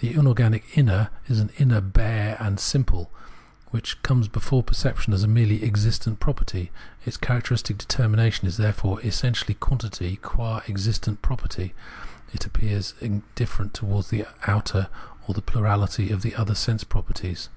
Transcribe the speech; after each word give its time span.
The 0.00 0.12
inorganic 0.12 0.76
inner 0.76 1.08
is 1.26 1.40
an 1.40 1.48
inner 1.56 1.80
bare 1.80 2.36
and 2.38 2.60
simple, 2.60 3.10
which 3.70 4.02
comes 4.02 4.28
before 4.28 4.62
perception 4.62 5.14
as 5.14 5.22
a 5.22 5.26
merely 5.26 5.64
existent 5.64 6.20
property. 6.20 6.70
Its 7.06 7.16
characteristic 7.16 7.78
determination 7.78 8.46
is 8.46 8.58
therefore 8.58 9.00
essentially 9.00 9.54
quantity, 9.54 10.08
and 10.08 10.20
qua 10.22 10.60
existent 10.68 11.22
property 11.22 11.72
it 12.34 12.44
appears 12.44 12.92
indifferent 13.00 13.72
towards 13.72 14.10
the 14.10 14.26
outer, 14.46 14.90
or 15.26 15.32
the 15.32 15.40
plurahty 15.40 16.10
of 16.10 16.26
other 16.38 16.54
sense 16.54 16.84
properties. 16.84 17.48